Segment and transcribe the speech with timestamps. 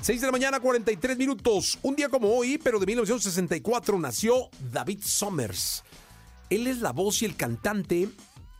[0.00, 1.78] 6 de la mañana, 43 minutos.
[1.82, 5.82] Un día como hoy, pero de 1964, nació David Summers.
[6.50, 8.08] Él es la voz y el cantante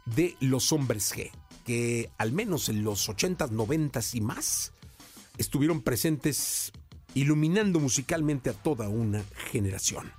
[0.04, 1.30] de Los Hombres G,
[1.64, 4.72] que al menos en los 80s, 90s y más
[5.38, 6.72] estuvieron presentes
[7.14, 10.12] iluminando musicalmente a toda una generación.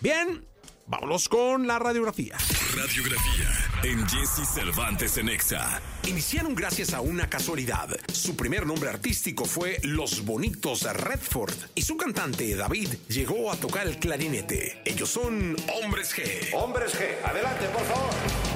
[0.00, 0.44] Bien,
[0.86, 2.36] vámonos con la radiografía.
[2.76, 3.48] Radiografía
[3.84, 5.80] en Jesse Cervantes en Exa.
[6.08, 7.88] Iniciaron gracias a una casualidad.
[8.12, 13.86] Su primer nombre artístico fue Los Bonitos Redford y su cantante David llegó a tocar
[13.86, 14.82] el clarinete.
[14.84, 16.52] Ellos son Hombres G.
[16.52, 18.53] Hombres G, adelante, por favor.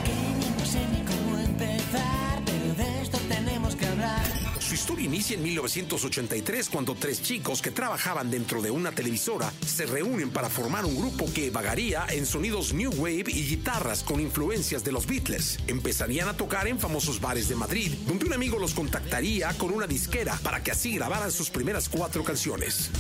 [4.88, 10.30] Historia inicia en 1983 cuando tres chicos que trabajaban dentro de una televisora se reúnen
[10.30, 14.92] para formar un grupo que vagaría en sonidos new wave y guitarras con influencias de
[14.92, 15.58] los Beatles.
[15.66, 19.86] Empezarían a tocar en famosos bares de Madrid, donde un amigo los contactaría con una
[19.86, 22.90] disquera para que así grabaran sus primeras cuatro canciones.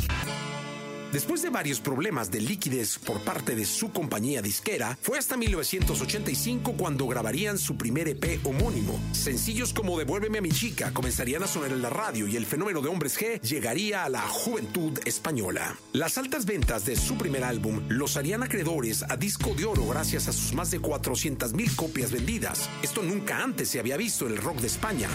[1.12, 6.74] Después de varios problemas de liquidez por parte de su compañía disquera, fue hasta 1985
[6.76, 9.00] cuando grabarían su primer EP homónimo.
[9.12, 12.82] Sencillos como Devuélveme a mi chica comenzarían a sonar en la radio y el fenómeno
[12.82, 15.78] de Hombres G llegaría a la juventud española.
[15.94, 20.28] Las altas ventas de su primer álbum los harían acreedores a disco de oro gracias
[20.28, 22.68] a sus más de 400 mil copias vendidas.
[22.82, 25.08] Esto nunca antes se había visto en el rock de España.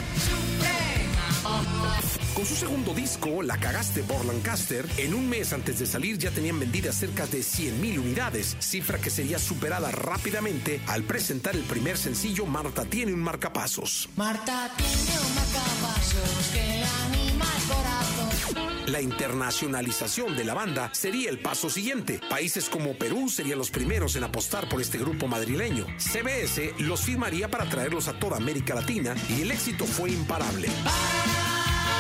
[2.44, 6.30] Con su segundo disco, La Cagaste por Lancaster, en un mes antes de salir ya
[6.30, 11.98] tenían vendidas cerca de 100.000 unidades, cifra que sería superada rápidamente al presentar el primer
[11.98, 14.10] sencillo Marta tiene un marcapasos.
[14.18, 18.92] Marta tiene un marcapasos que anima el corazón.
[18.92, 22.20] La internacionalización de la banda sería el paso siguiente.
[22.30, 25.86] Países como Perú serían los primeros en apostar por este grupo madrileño.
[25.98, 30.68] CBS los firmaría para traerlos a toda América Latina y el éxito fue imparable.
[30.68, 31.53] ¿Qué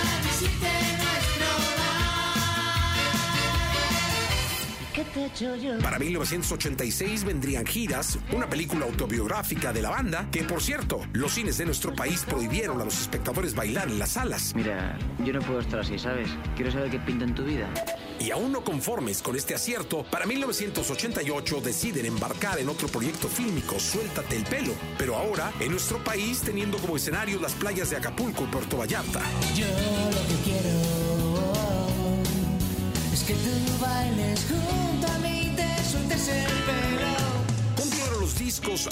[0.04, 0.83] Paris, c'était
[5.82, 11.58] Para 1986 vendrían giras, una película autobiográfica de la banda, que por cierto, los cines
[11.58, 14.53] de nuestro país prohibieron a los espectadores bailar en las salas.
[14.56, 16.30] Mira, yo no puedo estar así, ¿sabes?
[16.56, 17.68] Quiero saber qué pinta en tu vida.
[18.19, 23.80] Y aún no conformes con este acierto, para 1988 deciden embarcar en otro proyecto fílmico,
[23.80, 28.44] Suéltate el pelo, pero ahora en nuestro país teniendo como escenario las playas de Acapulco
[28.44, 29.22] y Puerto Vallarta.
[29.56, 30.94] Yo lo que quiero
[33.14, 33.50] es que tú
[33.81, 34.46] bailes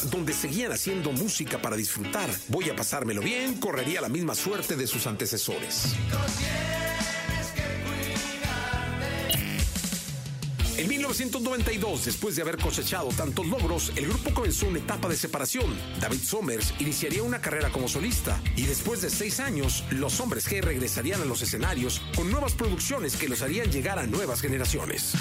[0.09, 2.29] donde seguían haciendo música para disfrutar.
[2.47, 5.95] Voy a pasármelo bien, correría la misma suerte de sus antecesores.
[10.81, 15.77] En 1992, después de haber cosechado tantos logros, el grupo comenzó una etapa de separación.
[15.99, 20.59] David Somers iniciaría una carrera como solista y después de seis años, los hombres G
[20.59, 25.13] regresarían a los escenarios con nuevas producciones que los harían llegar a nuevas generaciones.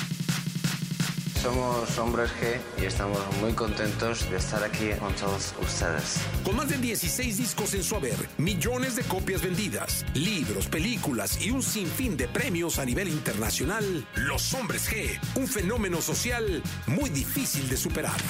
[1.43, 6.19] Somos Hombres G y estamos muy contentos de estar aquí con todos ustedes.
[6.45, 11.51] Con más de 16 discos en su haber, millones de copias vendidas, libros, películas y
[11.51, 17.71] un sinfín de premios a nivel internacional, Los Hombres G, un fenómeno social muy difícil
[17.71, 18.21] de superar.